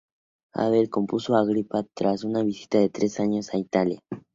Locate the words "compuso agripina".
0.89-1.85